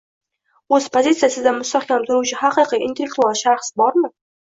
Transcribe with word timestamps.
o‘z 0.77 0.85
pozitsiyasida 0.95 1.53
mustahkam 1.57 2.05
turuvchi 2.07 2.39
haqiqiy 2.39 2.81
intellektual 2.87 3.37
shaxs 3.43 3.71
bormi? 3.83 4.11